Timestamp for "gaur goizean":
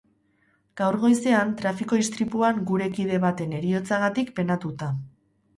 0.79-1.51